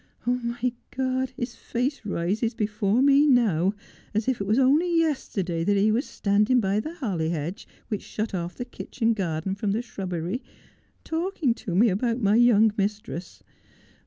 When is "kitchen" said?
8.65-9.13